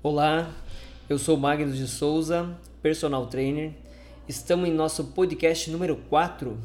[0.00, 0.54] Olá,
[1.10, 3.72] eu sou Magnus de Souza, personal trainer.
[4.28, 6.56] Estamos em nosso podcast número 4.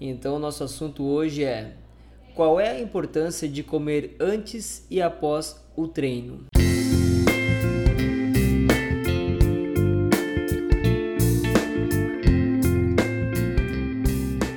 [0.00, 1.74] Então, nosso assunto hoje é:
[2.34, 6.46] qual é a importância de comer antes e após o treino?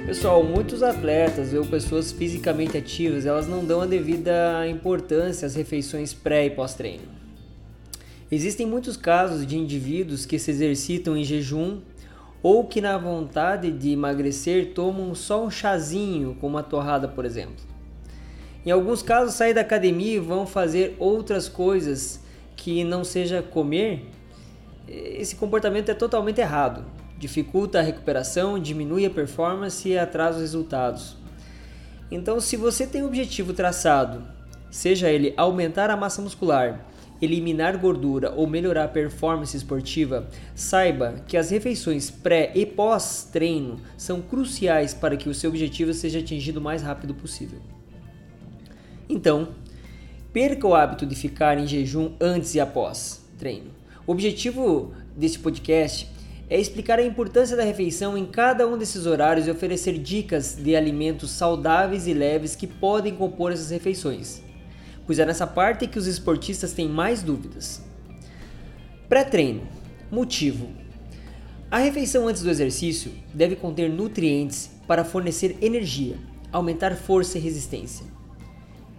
[0.06, 6.14] Pessoal, muitos atletas ou pessoas fisicamente ativas, elas não dão a devida importância às refeições
[6.14, 7.17] pré e pós-treino.
[8.30, 11.80] Existem muitos casos de indivíduos que se exercitam em jejum
[12.44, 17.66] ou que, na vontade de emagrecer, tomam só um chazinho, como uma torrada, por exemplo.
[18.66, 22.20] Em alguns casos, saem da academia e vão fazer outras coisas
[22.58, 24.10] que não seja comer.
[24.88, 26.84] Esse comportamento é totalmente errado.
[27.18, 31.16] Dificulta a recuperação, diminui a performance e atrasa os resultados.
[32.12, 34.24] Então, se você tem um objetivo traçado,
[34.70, 36.86] seja ele aumentar a massa muscular,
[37.22, 44.22] eliminar gordura ou melhorar a performance esportiva, saiba que as refeições pré e pós-treino são
[44.22, 47.60] cruciais para que o seu objetivo seja atingido o mais rápido possível.
[49.10, 49.50] Então,
[50.34, 53.72] perca o hábito de ficar em jejum antes e após treino.
[54.06, 56.10] O objetivo deste podcast
[56.50, 60.76] é explicar a importância da refeição em cada um desses horários e oferecer dicas de
[60.76, 64.42] alimentos saudáveis e leves que podem compor essas refeições
[65.08, 67.82] pois é nessa parte que os esportistas têm mais dúvidas.
[69.10, 69.62] Pré-treino.
[70.12, 70.68] Motivo.
[71.72, 76.18] A refeição antes do exercício deve conter nutrientes para fornecer energia,
[76.52, 78.06] aumentar força e resistência.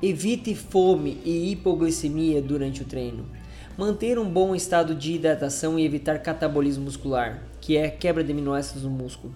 [0.03, 3.27] Evite fome e hipoglicemia durante o treino.
[3.77, 8.83] Manter um bom estado de hidratação e evitar catabolismo muscular, que é quebra de aminoácidos
[8.83, 9.35] no músculo.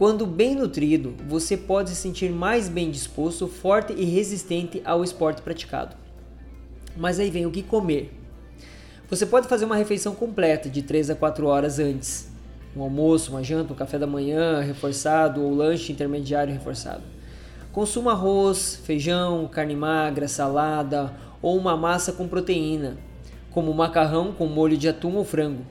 [0.00, 5.42] Quando bem nutrido, você pode se sentir mais bem disposto, forte e resistente ao esporte
[5.42, 5.94] praticado.
[6.96, 8.10] Mas aí vem o que comer.
[9.10, 12.30] Você pode fazer uma refeição completa de 3 a 4 horas antes.
[12.74, 17.02] Um almoço, uma janta, um café da manhã reforçado ou lanche intermediário reforçado.
[17.70, 22.96] Consuma arroz, feijão, carne magra, salada ou uma massa com proteína,
[23.50, 25.66] como macarrão com molho de atum ou frango.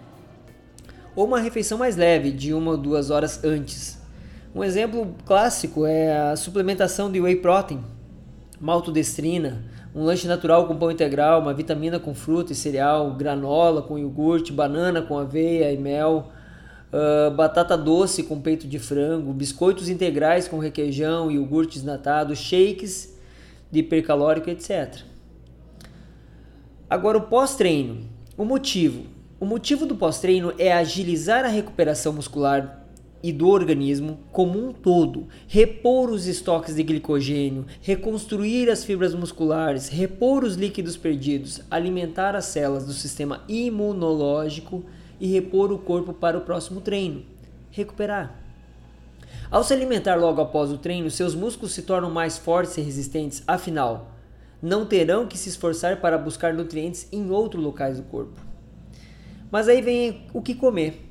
[1.16, 3.99] Ou uma refeição mais leve, de uma ou duas horas antes,
[4.54, 7.82] um exemplo clássico é a suplementação de whey protein,
[8.60, 13.98] maltodestrina, um lanche natural com pão integral, uma vitamina com fruta e cereal, granola com
[13.98, 16.32] iogurte, banana com aveia e mel,
[16.94, 23.18] uh, batata doce com peito de frango, biscoitos integrais com requeijão, iogurte desnatado, shakes
[23.72, 25.02] de hipercalórico, etc.
[26.90, 28.02] Agora o pós-treino.
[28.36, 29.06] O motivo.
[29.40, 32.84] O motivo do pós-treino é agilizar a recuperação muscular
[33.22, 39.90] e do organismo como um todo, repor os estoques de glicogênio, reconstruir as fibras musculares,
[39.90, 44.84] repor os líquidos perdidos, alimentar as células do sistema imunológico
[45.20, 47.24] e repor o corpo para o próximo treino.
[47.72, 48.36] Recuperar.
[49.52, 53.44] Ao se alimentar logo após o treino, seus músculos se tornam mais fortes e resistentes,
[53.48, 54.12] afinal,
[54.62, 58.40] não terão que se esforçar para buscar nutrientes em outros locais do corpo.
[59.52, 61.09] Mas aí vem o que comer.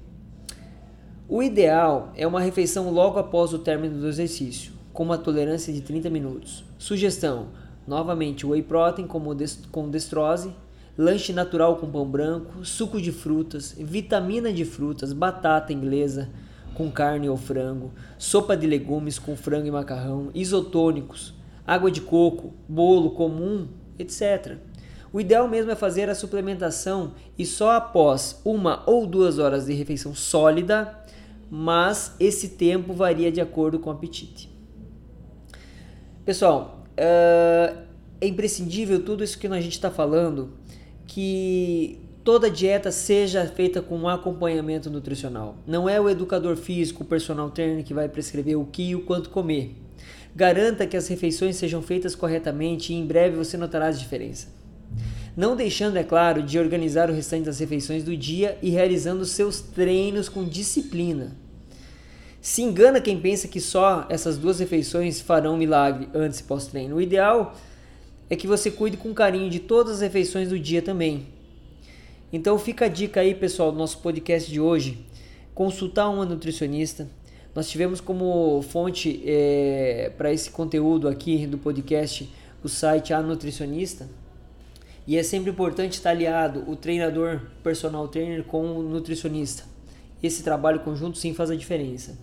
[1.31, 5.83] O ideal é uma refeição logo após o término do exercício, com uma tolerância de
[5.83, 6.65] 30 minutos.
[6.79, 7.49] Sugestão:
[7.87, 10.55] novamente whey protein com destrose,
[10.97, 16.31] lanche natural com pão branco, suco de frutas, vitamina de frutas, batata inglesa
[16.73, 21.35] com carne ou frango, sopa de legumes com frango e macarrão, isotônicos,
[21.67, 23.69] água de coco, bolo comum,
[23.99, 24.57] etc.
[25.13, 29.75] O ideal mesmo é fazer a suplementação e só após uma ou duas horas de
[29.75, 31.07] refeição sólida
[31.51, 34.51] mas esse tempo varia de acordo com o apetite.
[36.25, 37.79] Pessoal, uh,
[38.21, 40.53] é imprescindível tudo isso que a gente está falando
[41.07, 45.57] que toda dieta seja feita com um acompanhamento nutricional.
[45.67, 49.01] Não é o educador físico, o personal trainer que vai prescrever o que e o
[49.01, 49.75] quanto comer.
[50.37, 54.58] Garanta que as refeições sejam feitas corretamente e em breve você notará as diferenças.
[55.39, 59.61] Não deixando, é claro, de organizar o restante das refeições do dia e realizando seus
[59.61, 61.37] treinos com disciplina.
[62.41, 66.97] Se engana quem pensa que só essas duas refeições farão milagre antes e pós-treino.
[66.97, 67.55] O ideal
[68.29, 71.29] é que você cuide com carinho de todas as refeições do dia também.
[72.33, 75.07] Então fica a dica aí, pessoal, do nosso podcast de hoje.
[75.55, 77.09] Consultar uma nutricionista.
[77.55, 82.29] Nós tivemos como fonte é, para esse conteúdo aqui do podcast
[82.61, 84.09] o site A Nutricionista.
[85.09, 89.65] E é sempre importante estar aliado o treinador personal trainer com o nutricionista.
[90.23, 92.19] Esse trabalho conjunto sim faz a diferença.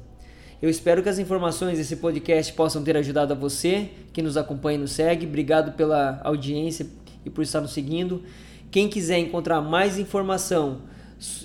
[0.61, 4.77] Eu espero que as informações desse podcast possam ter ajudado a você que nos acompanha
[4.77, 5.25] e nos segue.
[5.25, 6.85] Obrigado pela audiência
[7.25, 8.21] e por estar nos seguindo.
[8.69, 10.81] Quem quiser encontrar mais informação,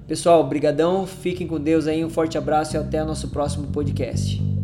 [0.07, 4.54] Pessoal, brigadão, fiquem com Deus aí, um forte abraço e até o nosso próximo podcast.